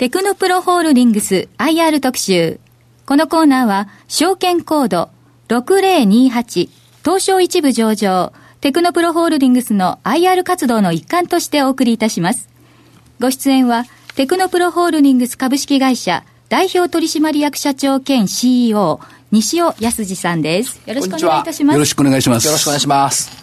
[0.00, 2.58] テクノプロホールディングス IR 特集。
[3.04, 5.10] このコーナーは、証券コード
[5.48, 6.70] 6028
[7.04, 8.32] 東証一部上場、
[8.62, 12.48] テクノプロホールディングスの IR 活動の一環としてお送りいたします。
[13.20, 13.84] ご出演は、
[14.14, 20.80] テクノプロホールディングス株式会社代表取締役社長兼 CEO、西尾康二さんです。
[20.86, 21.76] よろしくお願いいたします。
[21.76, 22.46] よろしくお願いします。
[22.46, 23.39] よろしくお願いします。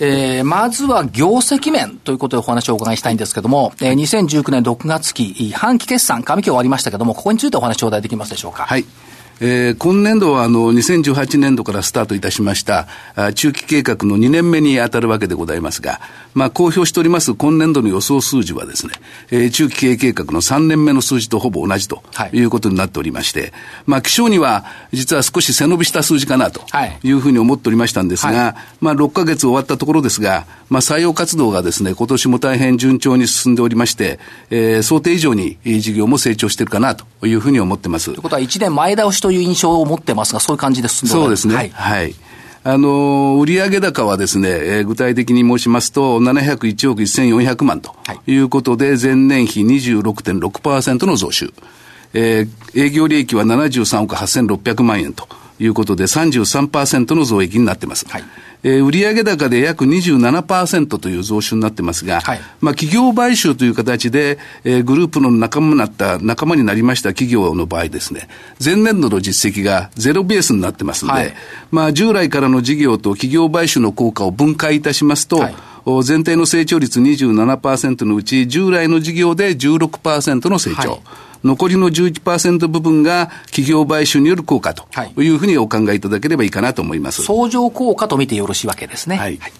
[0.00, 8.64] えー、まずは業績面ということでお話をお伺いしたいんですけども、えー、2019年6月期、半期決算、上期終わりましたけども、ここについてお話を頂戴できますでしょうか？
[8.64, 8.84] はい。
[9.40, 12.86] えー、今年度はあの2018年度からスタートいたしました
[13.34, 16.00] 中期計画の2年目に当たるわけでございますが、
[16.34, 18.94] まあ、公表しております今年度の予想数字はですね、
[19.30, 22.02] えー、中期経営計画の3年目の数字とほぼ同じと
[22.32, 22.44] い。
[22.44, 23.52] うことになっておりまして、はい、
[23.86, 26.60] まあ、気象には実は少し背伸びした数字かなと
[27.02, 27.10] い。
[27.10, 34.18] うふうに思っておりましたんですが、はい、まあ、6ヶ月終わったところですが、まあ、採用活動がですね、今年も大変順調に進んでおりまして、
[34.50, 38.06] えー、想定以上に事業も成長しているかなというふうに思ってます。
[38.06, 41.54] ということは1年前倒しという印象を持ってますが、そういう感じで進んでそうですね。
[41.54, 42.14] はい、はい。
[42.62, 48.36] あの、売上高はですね、えー、具体的に申しますと、701億1400万とい。
[48.36, 51.54] うことで、はい、前年比26.6%の増収。
[52.12, 55.26] えー、営業利益は73億8600万円と
[55.58, 58.06] いうことで、33%の増益になってます。
[58.08, 58.24] はい。
[58.64, 68.26] えー、売上高で約27%という増収になってますが、はい、まあ、企業買収という形で、えー、グループの仲間になった、仲間になりました企業の場合ですね、
[68.64, 71.34] 前年度の実績がゼロベースになってますんで、はい、
[71.70, 75.54] まあ、従来からの事業と企業買収の効果を分解いたしますと、はい。
[75.86, 80.90] 前提の成長率27%のうち、従来の事業で16%の成長。
[80.92, 81.00] はい
[81.44, 84.86] 残りの11%部分が企業買収による効果と
[85.20, 87.22] いうふうにお考えいただければいいかなと思います。
[87.22, 89.16] 相乗効果と見てよろしいわけですね。
[89.16, 89.52] はい、はい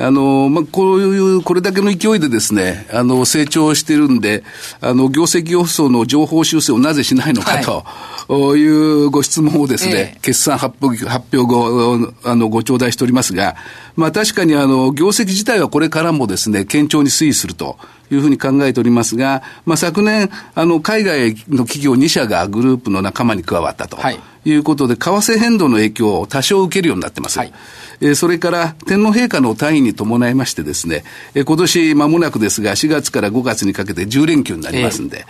[0.00, 4.44] あの、まあ、こういう、これだけの勢いでですね、あの、成長してるんで、
[4.80, 7.84] あの、業績予想の情報修正をなぜしないのかと、
[8.28, 13.56] はい、いうご質問をですね、ええ、決算発表発表後、あの、ご頂戴しておりますが、
[13.96, 17.76] まあ、確かにあの、業績自体はこれからもですね、堅調に推移すると。
[18.10, 23.98] いうふうに考えておりますが、まあ、昨年、あの、海外の企業2社がグループの仲間に加わったと
[24.44, 24.52] い。
[24.54, 27.38] うことで、為替変動の影響を多少受けるようになってます。
[27.38, 27.52] はい。
[28.00, 31.04] えそれから天皇陛下の退位に伴いましてですね、
[31.34, 35.26] え今年間もなくですが、4月から5月にかけて10連休になりますんで、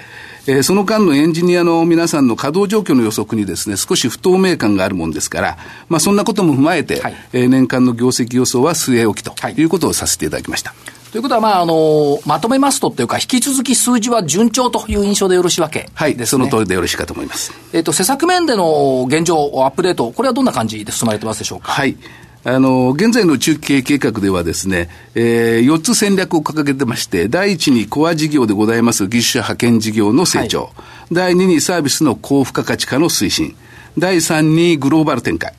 [0.47, 5.59] えー、その間のエンジニアの皆さんの稼働状況の予測にですね、少し不透明感があるもんですから、
[5.89, 9.63] まあそんなことも踏まえて、はい、えー、年間の業績予想は据え置きとい。
[9.63, 10.71] うことをさせていただきました。
[10.71, 17.53] はいということは、まあ、あの、まとめますとというか、引き続き数字は順調という印象でよろしいわけ、ね、はい、その通りでよろしいかと思います。
[17.73, 21.73] えっ、と、施策面での現状、アップデート、これはどんな感じで進まれてますでしょうか？
[21.73, 21.97] はい。
[22.45, 33.57] あの、現在の中期経営計画ではですね、えー、4つ戦略を掲げてまして、第1にコア事業でございます技術者派遣事業の成長、はい、第2にサービスの高付加価値化の推進、
[33.97, 35.53] 第3にグローバル展開、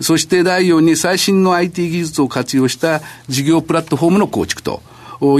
[0.00, 4.82] そして第4に最新の IT 技術を活用した事業プラットフォームの構築と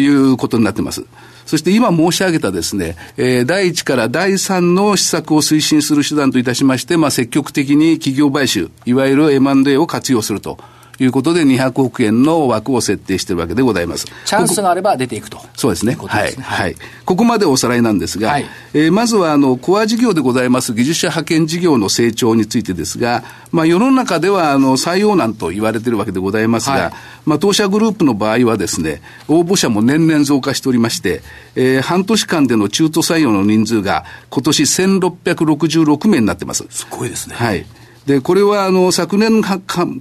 [0.00, 1.04] いうことになっています。
[1.47, 10.59] そして今申し上げたですね、えー、第1から第3の施策を推進する手段といたしまして、まあ、積極的に企業買収、いわゆる M&A を活用すると。
[11.00, 14.06] いうことで200億円の枠を設定しているわけでございます。
[14.25, 15.41] チャンスがあれば出ていくと。
[15.54, 15.94] そうですね。
[15.94, 16.32] すねはい。
[16.34, 16.76] はい。
[17.04, 26.93] ここまでおさらいなんですが、はい、えー、まずはあの、コア事業でございます技術者派遣事業の成長についてですが、まあ世の中ではあの、採用難と言われているわけでございますが、はい、
[27.25, 31.22] まあ当社グループの場合はですね、応募者も年々増加しておりまして、
[31.55, 36.65] えー、半年間での中途採用の人数が今年1666名になってます。
[36.71, 37.34] すごいですね。
[37.37, 37.65] はい。
[38.06, 39.43] で、これは、あの、昨年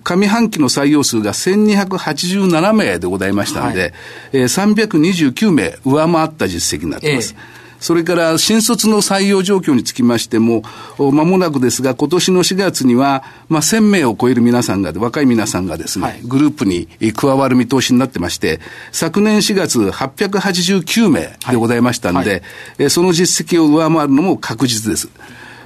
[0.04, 3.94] 上半期の採用数が1287名でございましたので、はい、
[4.34, 4.94] えー、
[5.28, 7.36] 329名上回った実績になっています。
[7.38, 10.62] ええそれから新卒の採用状況につきましても、
[11.00, 18.60] まもなくですが、今年の4月には、まあ、1000名を超える皆さんが、若い皆さんがですね、はい、グループに加わる見通しになってまして、
[18.92, 22.42] 昨年4月889名でございましたんで、はい。
[22.78, 25.10] はい、その実績を上回るのも確実です。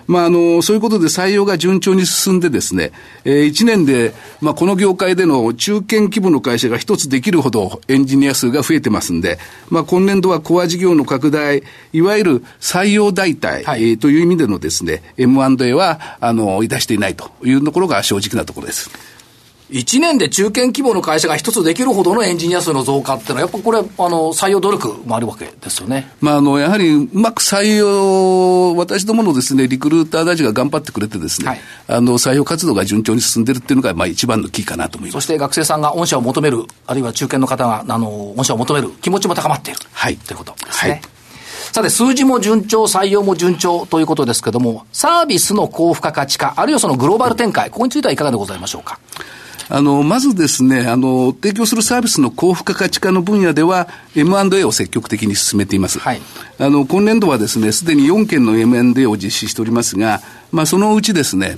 [0.07, 2.91] まあ、あの、そういうことで採用が順調に進んでですね、
[3.23, 11.63] えー、1年で、まあ、この業界での中堅規模の会社が一つできるほどエンジニア数が増えてますんで、まあ、今年度はコア事業の拡大、
[11.93, 19.14] いわゆる採用代替、はい、えー、という意味でのですね、M&A は、あの、いたしていないというところが正直なところです。
[19.71, 26.11] 1年で中堅規模の会社が一つできるほどのエンジニア数の増加っていうのは、やっぱこれ、あの、採用努力もあるわけですよね。
[26.21, 35.13] まあ、あの、やはり、うまく採用、私どものですね、リクルーターたちが頑張ってくれてですね、はい、あの、採用活動が順調に進んでるっていうのが、まあ、一番のキーかなと思います。
[35.13, 39.79] そして学生さんが御社を求める、あるいは中堅の方が、あの、御社を求める気持ちも高まっている。
[39.91, 40.17] はい。
[40.17, 40.91] ということですね。
[40.91, 41.01] はい
[41.75, 48.97] さて、数字も順調、採用も順調ということですけども、サービスの高付加価値化、あるいはそのグローバル展開、ここについてはいかがでございましょうか？
[49.67, 55.99] あの、まずですね、あの、提供するサービスの高付加価値化の分野では、M&A を積極的に進めています。
[55.99, 56.21] はい。
[56.59, 60.21] あの、今年度はですね、すでに4件の M&A を実施しておりますが、
[60.51, 61.57] まあ、そのうちですね、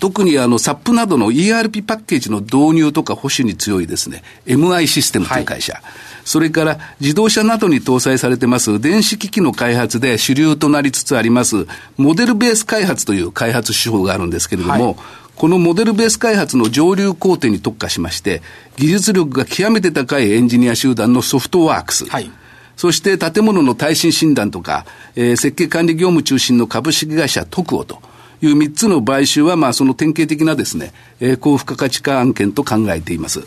[0.00, 5.82] 特にあの、SAP などの ERP パッケージの導入とか保守に強いですね、MI システムという会社、はい、
[6.24, 14.96] それから自動車などに搭載されてます電子機器の開発で主流となりつつあります、モデルベース開発という開発手法があるんですけれども、はい
[15.36, 18.42] このモデルベース開発の上流工程に特化しまして、
[18.76, 22.06] 技術力が極めて高いエンジニア集団のソフトワークス。
[22.06, 22.30] はい。
[22.76, 24.84] そして建物の耐震診断とか、
[25.14, 28.00] えー、設計管理業務中心の株式会社特オと
[28.42, 33.44] いう3つの買収は、まあその典型的なですね、えー、高付加価値化案件と考えています。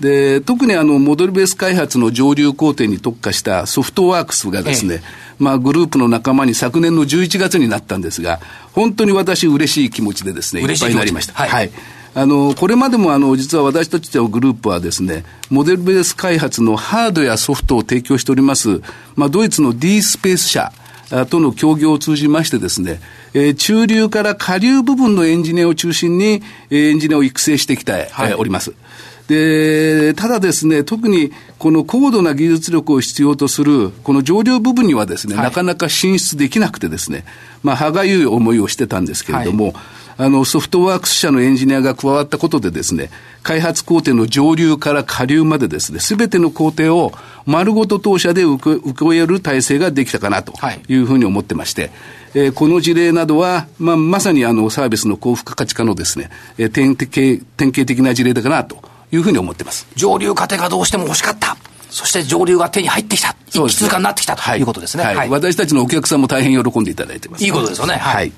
[0.00, 5.02] で、特にあの、モデルベース開発の上流工程に特化したソフトワークスがですね、ええ、
[5.38, 8.40] まあ、グループの仲間に昨年の11月になったんですが、
[8.72, 11.34] 本当に私嬉しい気持ちでですね、いっぱいになりました。
[11.34, 11.70] はい、はい。
[12.14, 18.80] あの、これまでもあの、実は私たちのグループはですね、モデルベース開発のハードやソフトを提供しております、
[19.16, 20.72] まあ、ドイツの D スペース社
[21.30, 23.00] との協業を通じましてですね、
[23.34, 28.74] えー、中流から下流部分のエンジニアを中心に、えー、エンジニアを育成してきて、はい、おります。
[29.28, 37.24] で、ただですね、特にこの高度な技術力を必要とする、この上流部分にはですね、はい、なかなか進出できなくてですね、
[37.62, 39.74] まあ、歯がゆい思いをしてたんですけれども、はい。
[40.20, 43.10] あの、ソフトワークス社のエンジニアが加わったことでですね、
[43.42, 47.12] 開発工程の上流から下流までですね、すべての工程を
[47.44, 50.54] 丸ごと当社で受け受け終える体制ができたかなと
[50.88, 50.94] い。
[50.94, 51.90] うふうに思ってまして、はい、
[52.34, 57.06] えー、この事例などは、まあ、まさにあの、サービスの高付加価値化のですね、えー、典型
[57.56, 59.86] 典型的な事例だかなというふうに思ってます。
[59.94, 61.56] 上流過程がどうしても欲しかった。
[61.90, 63.34] そして上流が手に入ってきた。
[63.48, 65.04] 一気通過になってきたということですね。
[65.04, 65.16] はい。
[65.16, 67.44] はい、私たちのお客さんも大変喜んでいただいてます。
[67.44, 67.94] いいことですよね。
[67.94, 68.32] はい。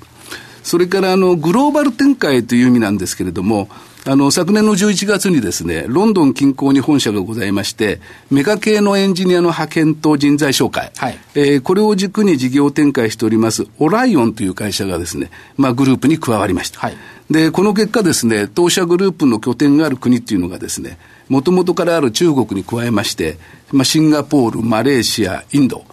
[0.63, 3.67] それからあの、グローバル展開という意味なんですけれども、
[4.03, 7.99] あの、昨年の11月にですね、ロンドン近郊に本社がございまして、
[8.31, 16.79] メカ系のエンジニアの派遣と人材紹介、はい、えー、これを軸に事業展開しております、オライオンという会社がですね、まあ、グループに加わりました。
[16.79, 16.97] はい、
[17.31, 20.97] で、この結果ですね、当社グループの拠点がある国っていうのがですね、
[21.29, 23.37] もともとからある中国に加えまして、
[23.71, 25.85] まあ、シンガポール、マレーシア、インド、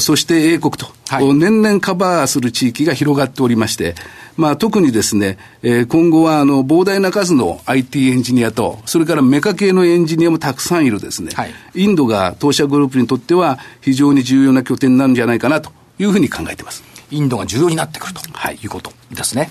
[0.00, 3.94] そして英国と、はい、年々カバーする地域が広がっておりまして、
[4.36, 16.93] まあ、特にですね、えー、今後はあの膨大な数の IT エンジニアと、それからメカ系のエンジニアもたくさんいるですね、はい、インドが当社グループにとっては非常に重要な拠点なんじゃないかなというふうに考えています。
[17.14, 19.50] インドが重要になってくると、はい、いうことですね。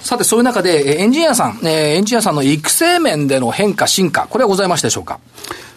[0.00, 5.20] さて、そういう中で、エンジニアさん、えー、エンジニアさんの育成面での変化、進化、これはございましたでしょうか？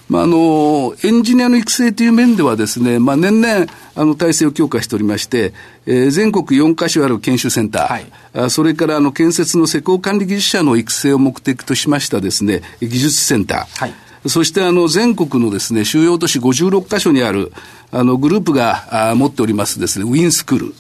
[0.08, 5.54] まあ、あの、エンジニアの育成という面ではですね、まあ、年々、あの、体制を強化しておりまして、
[5.86, 13.94] えー、全国4カ所ある研修センター、はい、あそれから、あの、建設の施工管理技術者の育成を目的としましたですね、技術センター、はい。
[14.28, 17.54] そしてあの全国のですね、主要都市56カ所にある
[17.90, 20.74] あのグループがあ持っておりますですね、ウィンスクール、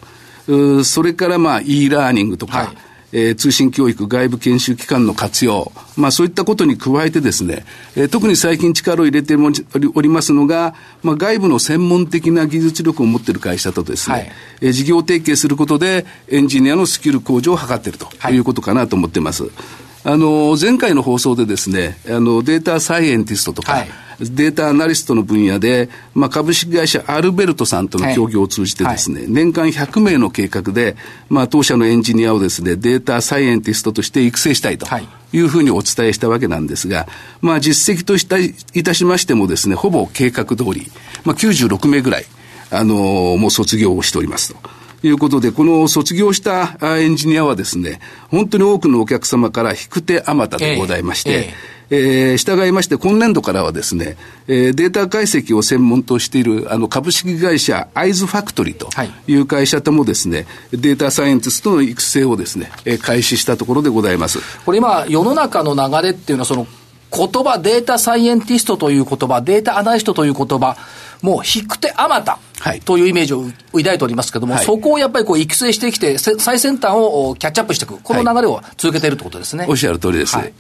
[0.84, 2.68] それからまあ e ラーニングとか、はい
[3.12, 7.66] えー、通信教育、外部研修機関の活用、まあそういったことに加えてですね、
[7.96, 14.32] えー、特に最近力を入れておりますのが、まあ外部の専門的な技術力を持っている会社とですね、はい、
[14.62, 19.44] えー、事業提携することでエンジニアのスキル向上を図っているということかなと思っています。
[19.44, 23.90] はいあの、前回の放送でですね、あの、データサイエンティストとか、はい、
[24.22, 30.96] データアナリストの分野で、まあ、株式会社アルベルトさんとの協業を通じてですね、はい、年間100名の計画で、
[31.30, 34.88] まあ、当社のエンジニアをですね、データサイエンティストとして育成したいと
[35.32, 35.40] い。
[35.40, 37.08] うふうにお伝えしたわけなんですが、
[37.42, 38.54] まあ、実績としたい
[38.84, 40.92] たしましてもですね、ほぼ計画通り、
[41.24, 42.26] まあ、96名ぐらい、
[42.72, 44.79] あのー、もう卒業をしておりますと。
[45.04, 54.16] いうことで、この卒業したエンジニアはですね、本当に多くのお客様から引く手あまたでございまして、えーえー、従いまして、今年度からはですね、
[54.48, 58.90] えー、データ解析を専門としているあの株式会社アイズファクトリーと
[59.28, 64.40] いう会社ともですね、データサイエンティストの育成をですね、えー、開始したところでございます。
[64.66, 66.68] これ今、世の中の流れっていうのは、その
[67.12, 70.78] 言葉、データサイエンティストという言葉、データアナリストという言葉、
[71.24, 72.40] もう引く手あまた
[72.86, 79.66] というイメージを抱いておりますけれども、はい、そこをやっぱりこう育成してきて、最先端をキャッチアップしていく、この流れを続けているということですね。
[79.70, 80.36] おっしゃる通りです。
[80.36, 80.54] はい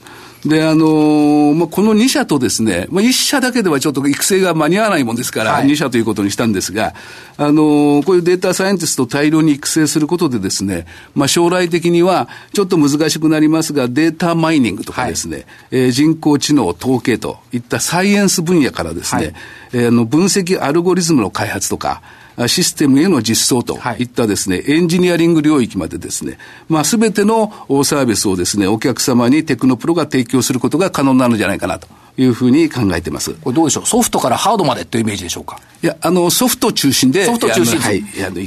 [0.46, 6.93] で、あのー、まあ、この2社とですね、まあ、1社だけではちょっと育成が間に合わないもんですから、はい、2社ということにしたんですが、
[7.38, 19.34] あのー、こういうデータサイエンティストを大量に育成することでですね、まあ、将来的にはちょっと難しくなりますが、データマイニングとかですね、はい、えー、人工知能、統計といったサイエンス分野からですね、はい、
[19.74, 22.01] えー、の分析アルゴリズムの開発とか、
[22.48, 27.51] システムへの実装といったですね、はい、エンジニアリング領域までですね、まあ、すべての
[27.84, 31.88] サービスをですね、お客様にテクノプロが提供することが可能なのじゃないかなと。
[32.17, 33.34] いうふうに考えてます。
[33.36, 33.86] これどうでしょう？
[33.86, 35.62] ソフトからハードまでというイメージでしょうか？
[35.81, 37.24] いや、あの、ソフト中心で。
[37.24, 37.79] ソフト中心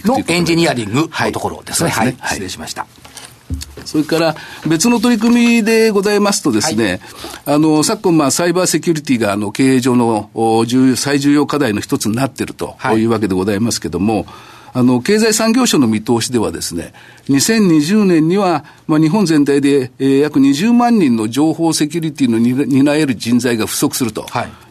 [0.05, 1.89] のエンジニアリングのところですね。
[1.89, 2.87] はい、失礼しました。
[3.85, 4.37] それから
[4.67, 7.01] 別の取り組みでございますとですね、
[7.45, 10.31] はい、あの、昨今、まあ、サイバーセキュリティが、あの、経営上の
[10.67, 13.05] 重最重要課題の一つになっているとい。
[13.05, 14.27] うわけでございますけれども、はい
[14.75, 16.95] あの、経済産業省の見通しではですね、
[17.29, 24.27] 2020年には、まあ、日本全体で、えー、約20万人の情報セキュリティの担える人材が不足すると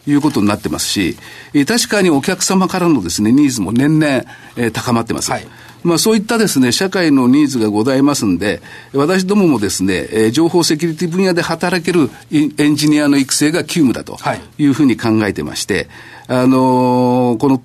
[0.06, 1.16] いうことになってますし、
[1.54, 4.24] えー、確かにお客様からのですね、ニーズも年々、
[4.56, 5.30] えー、高まってます。
[5.30, 5.46] はい
[5.84, 8.62] まあ、そういったですね、社会のニーズがございますんで、
[8.92, 14.16] 私どももですね、えー、情報セキュリティ分野で働けるエンジニアの育成が急務だと
[14.58, 14.66] い。
[14.66, 15.88] うふうに考えてまして、
[16.28, 17.62] あのー、この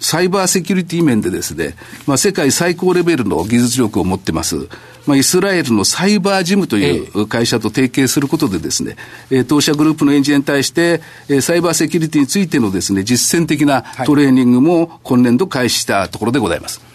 [0.00, 1.74] サイバーセキュリティ面でですね、
[2.06, 4.68] まあ、世界最高レベルの技術力を持ってます、
[5.06, 8.96] まあ、イスラエルのサイバージムという会社と提携することでですね、
[9.30, 16.89] えー、当社グループのエンジニアに対して、えー、サイバーセキュリティについてのですね、実践的なトレーニングも今年度開始したところでございます。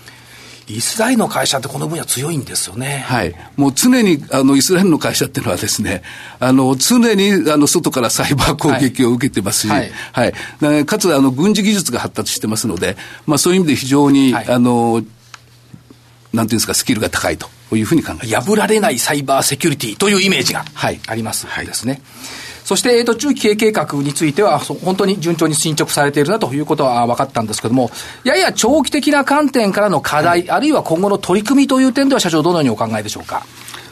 [0.67, 3.03] イスラエルの会社ってこの分野強いんですよね。
[3.05, 3.35] はい。
[3.55, 6.01] もう常に、あの、イスラエルの会社っていうのはですね、
[6.39, 9.91] あの、常に、あの、外からサイバー攻撃を受けてますし、はい。
[10.11, 15.03] はい、かつ、あの、軍事技術が発達してますので、まあ、そういう意味で非常に、はい、あの、
[16.33, 18.51] なんていうんですか、スキルが高いというふうに考えます。
[18.51, 20.65] 破られないサイバーセキュリティというイメージが
[21.07, 21.93] ありますですね。
[21.93, 22.01] はい
[22.65, 27.91] そして、えっ、ー、と、中期経営計画については、本当に順調に進捗されているなということは分かったんですけれども、
[28.23, 33.45] やや長期的な観点からの課題、はい、あるいは今後の取り組みという点では、社長、どのようにお考えでしょうか？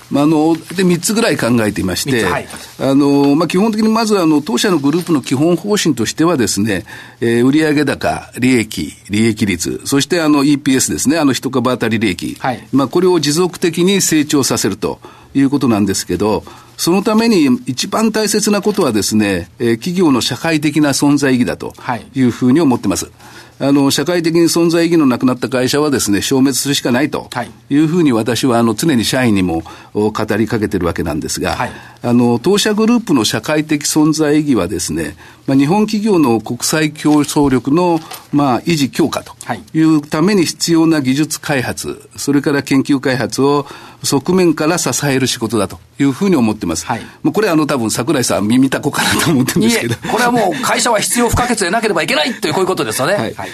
[0.09, 2.47] まあ、あので3つぐらい考えていまして、はい、
[2.79, 6.85] あのまあ、基本的にまずあの当社のグループの基本方針としてはですね、
[7.19, 14.99] えー、売上高、利益、利益率、そしてあの EPS ですね、あの一株当たり利益、はい、まあ、これを持続的に成長させると
[15.33, 16.43] いうことなんですけど、
[16.77, 21.73] そのために一番大切なことはですね、えー、企業の社会的な存在意義だと
[22.13, 22.21] い。
[22.23, 23.05] うふうに思ってます。
[23.05, 23.13] はい
[23.59, 27.29] あの、社会的に存在意義のなくなった会社はですね、消滅するしかないと
[27.69, 27.77] い。
[27.77, 29.63] うふうに私は、あの、常に社員にも
[29.93, 31.71] 語りかけてるわけなんですが、はい、
[32.05, 35.15] あの、当社グループの社会的存在意義はですね、
[35.47, 38.01] まあ、日本企業の国際競争力の、
[38.33, 39.33] まあ、維持強化と
[39.73, 43.65] いうために必要な技術開発、それから研究開発を
[44.03, 46.85] 側面から支える仕事だというふうに思ってます。
[46.85, 49.95] はい、もうこれあの多分桜井さん耳たこかなと思ってるんですけど。
[50.11, 53.13] これはもう会社は必要不可欠でなければいけないというこういうことですよね。
[53.13, 53.33] はい。
[53.33, 53.49] はい、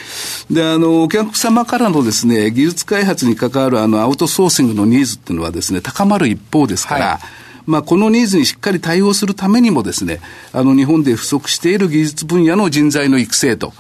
[0.49, 7.19] で、あの、お客様からのですね、技術開発に関わるあの、アウトソーシングのニーズっていうのはですね、高まる一方ですから、はい
[7.65, 10.19] まあ、このニーズにしっかり対応するためにもですね、
[10.53, 13.73] あの、日本で不足している技術分野の人材の育成と、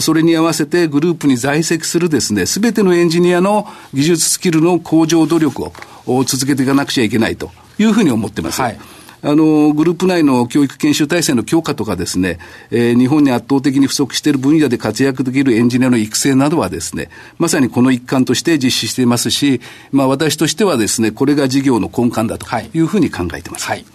[0.00, 5.64] それに合わせてグループに在籍するですね、すべてのエンジニアの技術スキルの向上努力
[6.06, 8.60] を続けていかなくちゃいけないというふうに思ってます。
[8.60, 8.78] はい
[9.24, 12.38] あの、グループ内の教育研修体制の強化とかですね、
[12.70, 19.62] えー、日本に圧倒的に不足している分野で活躍できるエンジニアの育成などはですね、まさにこの一環として実施していますし、
[19.92, 23.66] まあ私としてはですね、これが事業の根幹だというふうに考えています。
[23.66, 23.86] はい、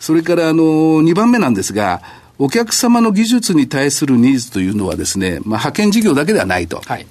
[0.00, 2.02] それから、あの、2番目なんですが、
[2.38, 6.82] お客様の技術に対するニーズというのはですね、まあ、派遣事業だけではないと。
[6.84, 7.06] はい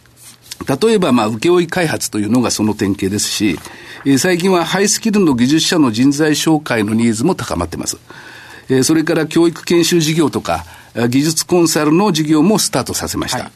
[0.65, 3.59] 例えば、まあ、請負開発というのがその典型ですし、
[4.17, 7.97] 最近はハイスキルの技術者の人材紹介のニーズも高まっています。
[8.83, 10.65] それから教育研修事業とか、
[11.09, 13.39] 技術コンサルの事業もスタートさせました。
[13.39, 13.51] はい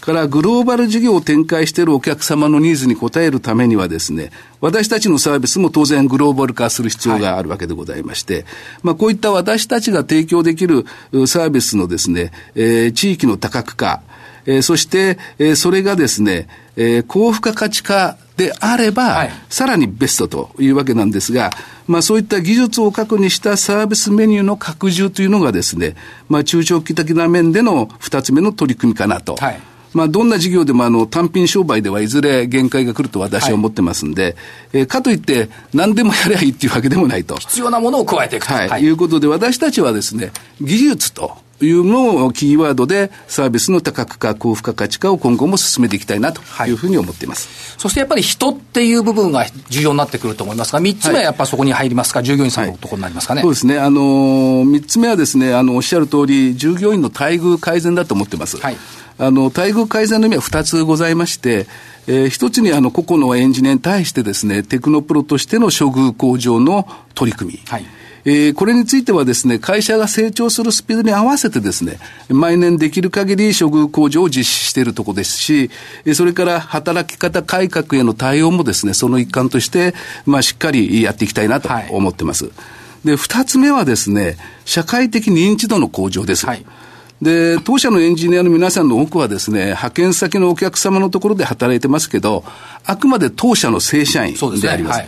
[0.00, 4.30] からグローバル事業を展開しているお客様のニーズに応えるためにはですね、
[4.60, 8.44] 私たちのサービスも当然グローバル化する必要があるわけでございまして、はい、
[8.82, 10.86] まあこういった私たちが提供できる
[11.26, 14.02] サービスのですね、えー、地域の多角化、
[14.46, 21.50] えー、そして、えー、それがですね、えー、高付加価値化であれば、はい、さらにベストというわけなんですが、
[21.86, 25.94] まあそういった技術を核にしたサービスメニューの拡充というのがですね、
[26.28, 29.36] まあ中長期的な面での二つ目の取り組みかなと。
[29.36, 29.60] はい
[29.92, 34.34] まあ、どんな事業でもあの単品商売ではいずれ限界が来ると私は思ってますんで、はい、
[34.74, 37.36] えー、かといって何でもやればいいっていうわけでもないと。
[37.36, 38.54] 必要なものを加えていくと。
[38.54, 38.68] はい。
[38.68, 40.30] はい、いうことで私たちはですね、
[40.60, 53.42] 技術というのをキーワードでサービスの多角化、高付加価値化を今後も進めていきたいなというふうに思っています、はい、そしてやっぱり人っていう部分が重要になってくると思いますが、3つ目はやっぱそこに入りますか、はい、従業員さんのところになりますかね。
[53.42, 53.78] そうですね。
[53.78, 58.58] あのー、3つ目はですね、あの、おっしゃる通り、従業員の待遇改善だと思ってます。
[58.58, 58.76] はい。
[59.18, 61.66] あの、待遇改善の意味は2つございまして、
[62.06, 67.60] えー、一つにあの、個々のエンジニアに対してですね、テクノプロとしての処遇向上の取り組み。
[67.66, 67.84] はい。
[68.24, 71.98] えー、これについてはですね、会社が成長するスピードに合わせてですね、
[72.28, 75.70] 毎年できる限り処遇向上を実施しているところですし、
[76.14, 79.94] それから働き方改革への対応もですね、その一環として、
[80.26, 82.46] まあ、しっかりやっていきたいなと思ってます。
[82.46, 82.50] は
[83.04, 86.46] い、で、二つ目はですね、社会的認知度の向上です。
[86.46, 86.64] はい
[87.22, 92.44] で、当社のエンジニアの皆さんの多くはですね、派遣先のお客様のところで働いてますけど、
[92.86, 95.02] あくまで当社の正社員であります。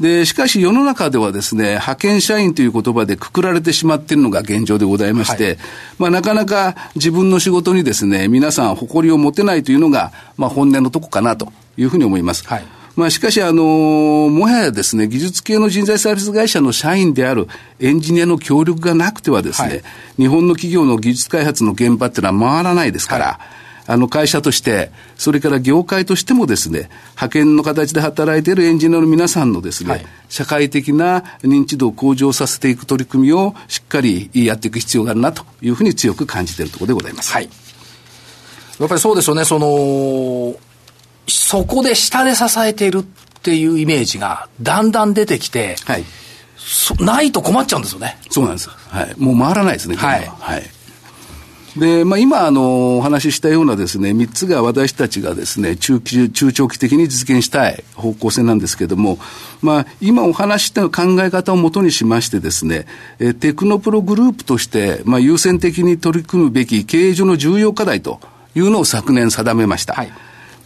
[0.00, 5.58] で、しかし世の中ではですね、派遣社員という言葉でくくられてしまっているのが現状でございまして、はい、
[5.98, 12.46] まあなかなか自分の仕事にですね、皆さん誇りを持てないというのが、まあ本音のとこかなというふうに思います。
[12.46, 12.64] はい。
[12.94, 17.46] まあ、しかし、あの、もはやですね、技術系の人材サービス会社の社員である
[17.78, 19.82] エンジニアの協力がなくてはですね、はい、
[20.16, 37.32] 日本の企業の技術開発の現場っていうのは回らないですから、はいあの会社として、それから業界としてもですね、派遣の形で働いているエンジニアの皆さんのですね、はい、社会的な認知度を向上させていく取り組みをしっかりやっていく必要があるなというふうに強く感じているところでございます。
[37.32, 37.48] はい。
[38.78, 40.54] やっぱりそうですよね、その、
[41.26, 46.04] そこで下で支えているっていうイメージがだんだん出てきて、はい。
[47.00, 48.18] ないと困っちゃうんですよね。
[48.28, 48.68] そうなんです。
[48.68, 49.14] はい。
[49.16, 50.26] もう回らないですね、はい。
[50.26, 50.77] はい。
[51.78, 59.18] で、まあ、今、あの、お話ししたようなですね、3つが私たちがですね、中期、中長期的に実現したい方向性なんですけれども、
[59.62, 62.86] まあ、今お話した考え方をもとにしましてですね、
[63.20, 68.20] えテクノプログループとして、まあ、優先的に取り組むべき経営上の重要課題と
[68.54, 69.94] いうのを昨年定めました。
[69.94, 70.12] はい、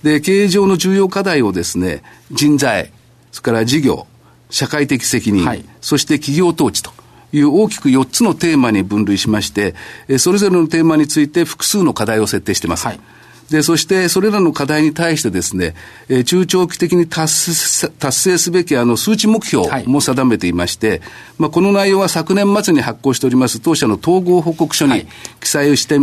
[0.02, 2.90] で、経営上の重要課題をですね、人材、
[3.32, 4.06] それから事業、
[4.50, 6.92] 社会的責任、はい、そして企業統治と
[7.32, 9.74] いう大きく4つのテーマに分類しまして、
[10.18, 12.86] それぞれのテーマについて複数の課題を設定しています。
[12.86, 13.00] はい
[13.50, 15.74] で、そしてそれらの課題に対してですね、
[16.08, 17.52] えー、中長期的に達
[17.98, 21.00] 達成すべきあの数値目標も定めていまして、はい、
[21.38, 25.06] まあ、この内容は昨年末に発行しております当社の統合報告書に
[25.40, 25.98] 記載をして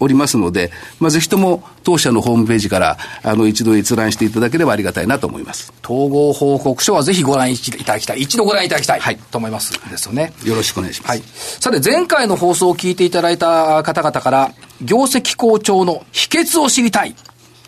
[0.00, 5.72] おりますので、まあ、ぜひとも当社のホームページからあの一度閲覧していただければありがたいなと思います。
[5.84, 8.22] 統合報告書はぜひご覧いただきたい。
[8.22, 9.00] 一度ご覧いただきたい。
[9.00, 9.16] はい。
[9.16, 9.72] と思います。
[9.90, 10.32] ですよね。
[10.44, 11.10] よろしくお願いします。
[11.10, 11.22] はい。
[11.60, 17.14] さて、前回の放送を聞いていただいた方々から、業績好調の秘訣を知りたい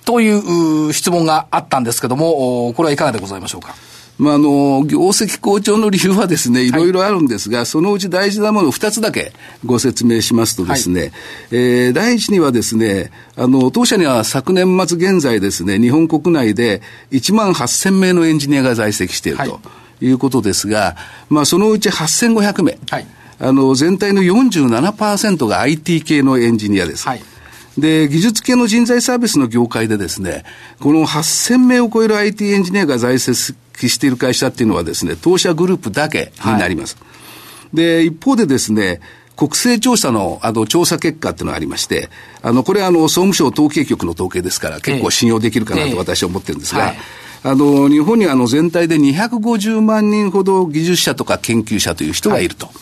[0.04, 3.74] という質問があったんですけども、これはいかがでございましょうか？
[4.18, 6.72] まあ、あの、業績好調の理由はですね、い。
[6.72, 9.32] ろいろあるんですが、はい、そのうち大事なものを2つだけ
[9.64, 11.10] ご説明しますとですね、はい、
[11.50, 19.60] えー、第一にはですね、あの、当社には昨年末現在ですね、日本国内で1万8000名のエンジニアが在籍していると
[20.00, 20.10] い。
[20.10, 20.94] うことですが、はい、
[21.34, 23.06] まあ、そのうち8500名、はい、
[23.38, 27.06] あの、全体の47%が IT 系のエンジニアです。
[27.06, 27.22] はい
[27.78, 30.44] で、技術系の人材サービスの業界でですね、
[30.80, 33.54] この8000名を超える IT エンジニアが在籍
[33.88, 36.96] している会社っていうのはですね、当社グループだけになります。
[36.98, 37.06] は
[37.74, 39.00] い、で、一方でですね、
[39.36, 42.08] 国勢調査の、あの、調査結果っていうのがありまして、
[42.40, 46.96] あの、これはあの、総務省統計局の統計ですから、結構信用できるかなと私は思ってるんですが、ええはい、
[47.52, 52.66] あの、日本にあの、全体で250万人ほど技術者とか研究者という人がいると。
[52.66, 52.72] は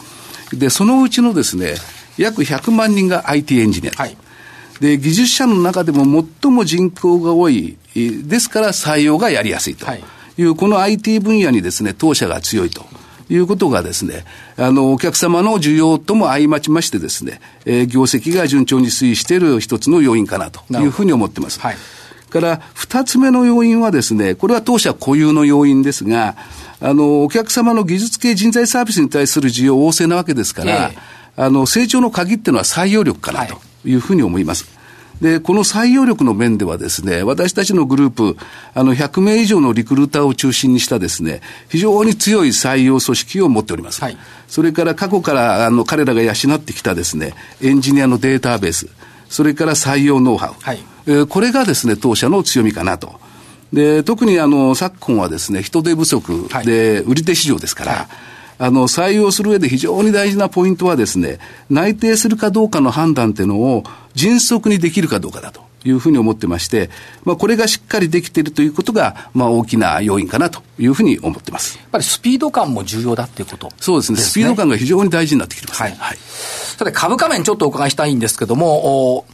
[0.53, 1.75] い、で、そのうちのですね、
[2.19, 3.93] 約100万人が IT エンジニア。
[4.01, 4.17] はい
[4.81, 12.85] で、技術者の中でも最も人口が多い、ですから採用がやりやすいという、はい、この IT 分野にですね、当社が強いと。
[13.31, 14.27] いうことがですね、
[14.59, 21.59] あの、お客様の需要とも相まちましてですね、えー、業績が順調に推移している一つの要因かなというふうに思ってます。
[21.59, 21.77] はい。
[22.29, 26.37] から、二つ目の要因はですね、これは当社固有の要因ですが、
[26.81, 33.55] あの、お客様の技術系人材サービスに対する需要旺盛なわけですから、えー、あの、成長の鍵っていうのは採用力かなと。
[33.55, 34.85] はいいうふうに思います。
[35.21, 38.37] で、この採用力の面ではですね、私たちのグループ、
[38.75, 44.03] あの、100名以上のリクルーターを中心にしたですね、非常に強い採用組織を持っております。
[44.03, 44.19] はい、
[44.49, 48.89] それから過去から、あの、彼らが養ってきたですね、エンジニアのデータベース、
[49.29, 53.21] それから採用ノウハウ、はい、えー、これがですね、当社の強みかなと。
[53.73, 58.34] で、特にあの、昨今はですね、人手不足で、売り手市場ですから、はい
[58.65, 65.63] あの、採用する上で非常に大事なポイントはですね、内定するかどうかの判断っていうのを迅速にできるかどうかだと。
[65.87, 66.89] いうふうに思ってまして、
[67.25, 71.77] まあ、これがしっかりできているということが、まあ、大きな要因かなというふうに思ってます。
[71.77, 74.19] やっぱりスピード感も重要だっていうこと、ね、そうですね。
[74.19, 75.99] スピード感が非常に大事になってきてます、ね、はい。
[75.99, 76.19] はい。
[76.19, 79.27] さて、株価面ちょっとお伺いしたいんですけども、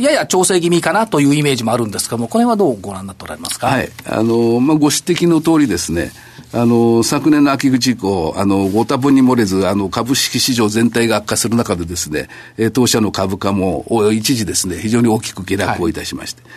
[0.00, 3.68] やや調整気味かなというイメージもあるんですけども、これはどうご覧になっておられますか？
[3.68, 3.88] はい。
[4.04, 6.10] あの、まあ、ご指摘の通りですね、
[6.54, 16.42] あの、昨年の秋口以降、あの、ご多分に漏れず、あの、株式市場全体が悪化する中でですね、え当社の株価も一時ですね、非常に大きく下落をいたしまして。
[16.42, 16.48] は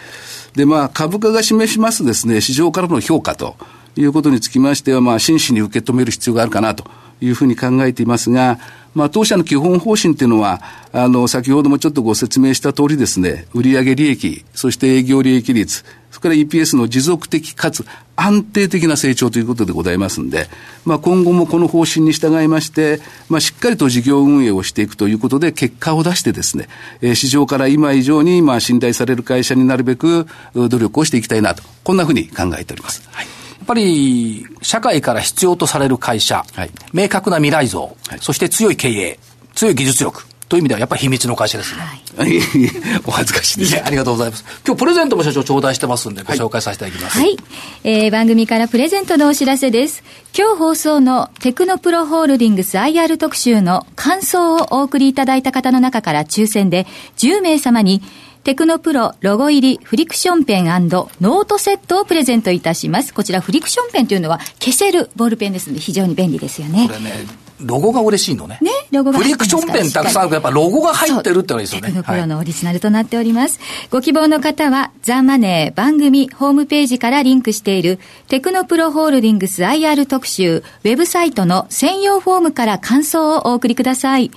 [0.55, 3.55] い、で、まあ、株価が示しますですね、市場からの評価と
[3.95, 6.85] いうことにつきましては、まあ、真摯に受け止める必要があるかなと
[7.21, 8.59] いうふうに考えていますが、
[8.95, 20.47] まあ、当社の基本方針というのは、あの、先ほどもちょっとご説明した通りですね、売上利益、そして営業利益率、それから EPS の持続的かつ安定的な成長ということでございますんで、
[20.85, 26.69] まあ、今後もこの方針に従いまして、まあ、しっかりと事業運営をしていくということで、結果を出してですね、
[27.01, 33.05] えー、市場から今以上に、まあ、信頼される会社になるべく、努力をしていきたいなと、こんなふうに考えております。
[33.11, 33.25] はい。
[33.25, 33.31] や
[33.63, 39.19] っぱり、社会から必要とされる会社、はい、明確な未来像、はい、そして強い経営、
[39.53, 41.81] 強い技術力、という意味ではやっぱり秘密の会社ですね。
[42.17, 42.39] はい、
[43.05, 43.83] お恥ずかしいです。
[43.83, 44.45] ありがとうございます。
[44.65, 47.17] 今日プレゼントも社長頂戴してますんで、ご紹介させていただきます。
[47.17, 47.37] はい。
[47.83, 50.03] えー、番組からプレゼントのお知らせです。
[50.37, 56.85] 今日放送のテクノプロホールディングス IR 特集の感想をお送りいただいた方の中から抽選で
[57.17, 58.01] 10名様に
[58.43, 63.11] テクノプロロゴ入りフリクションペンノートセットをプレゼントいたします。
[63.11, 66.87] こちらフリクションペンというのは消せるボールペンですので非常に便利ですよね。
[66.87, 67.25] これね、
[67.61, 68.59] ロゴが嬉しいのね。
[68.61, 71.87] ね、ロゴがフリクションペンたくさんあるとやっぱロゴが入ってるってのがいいですよね。
[71.87, 73.59] テクノプロのオリジナルとなっております。
[73.59, 84.31] はい、ご希望の方はザ・マネー番組ホームページからリンクしているテクノプロホールディングス IR 特集ウェブサイトの専用フォームから感想をお送りください。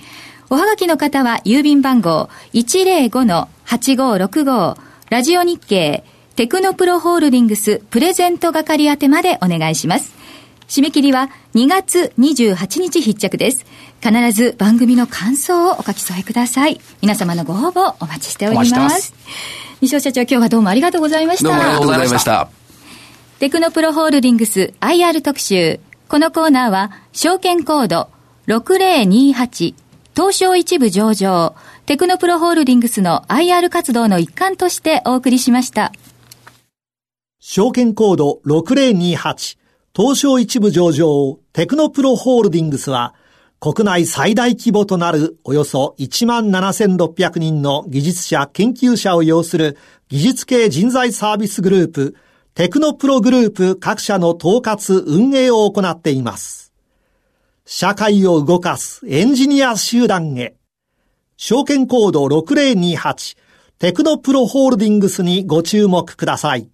[0.49, 4.77] おはがきの方は郵便番号105-8565
[5.09, 6.03] ラジオ日経
[6.35, 10.18] テクノプロホールディングスプレゼント係宛てまでお願いします。
[10.69, 13.65] 締め切りは2月28日必着です。
[14.01, 16.79] 必ず番組の感想をお書き添えください。
[17.01, 18.73] 皆様のご応募お待ちしております。
[18.75, 19.13] ます
[19.81, 21.49] 西尾社長、今日はどうもありがとうございました。
[21.49, 22.49] どうもありがとうございました。
[23.39, 25.79] テクノプロホールディングス IR 特集。
[26.07, 28.09] このコーナーは、証券コード
[28.47, 29.73] 6028
[30.15, 31.55] 東証一部上場、
[31.87, 35.91] テクノプロホールディングスの IR 活動の一環としてお送りしました。
[37.39, 39.58] 証券コード6028、
[39.95, 43.15] 東証一部上場、テクノプロホールディングスは、
[43.59, 52.15] 国内最大規模となるおよそ17,600人の技術者、研究者を要する技術系人材サービスグループ、
[52.53, 56.71] テクノプログループ各社の統括運営を行っています。
[57.65, 60.55] 社会を動かすエンジニア集団へ。
[61.35, 63.37] 証券コード6028
[63.79, 66.69] テクノプロホールディングスにご注目ください。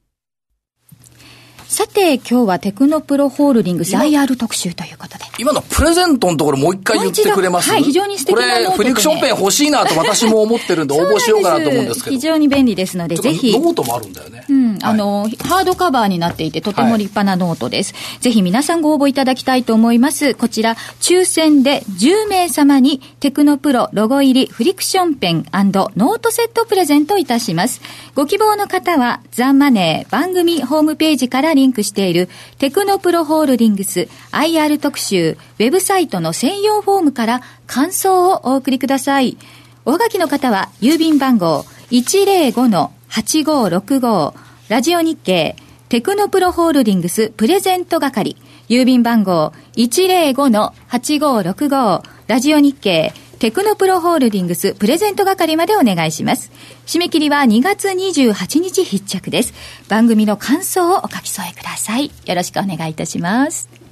[1.68, 5.26] さて、今日はテクノプロホールディングス IR 特集ということで。
[5.40, 7.70] 今のプレゼントのところもう一回言ってくれます？
[7.70, 12.16] はい、非常に素敵なノート、ね、これ、フリクションペン欲しいなと私も思ってるんで、応募しようかなと思うんですけど。
[12.16, 13.52] 非常に便利ですので、ぜひ。
[13.60, 14.46] ノートもあるんだよね。
[14.48, 17.94] うん、あの、はい、ハードカバーになっていて、とても立派なノートです。
[17.94, 20.36] はい、ぜひ皆さんご応募いただきたいと思います。
[20.36, 27.82] こちら、抽選で10名様に、テクノプロロゴ入りフリクションペンノートセットプレゼントいたします。
[28.14, 39.38] ご希望の方は、ザ・マネー番組ホームページからリンクしているテクノプロホールディングス IR 特集ウェブサイトの専用フォームから感想をお送りください。
[39.86, 44.34] おはがきの方は郵便番号105-8565
[44.70, 45.56] ラジオ日経
[45.90, 48.36] テクノプロホールディングスプレゼント係。
[48.68, 53.14] 郵便番号105-8565ラジオ日経
[53.46, 56.52] テクノプロホールディングスプレゼント係までお願いします。
[56.88, 59.54] 締め切りは2月28日必着です。
[59.88, 62.10] 番組の感想をお書き添えください。
[62.26, 63.85] よろしくお願いいたします。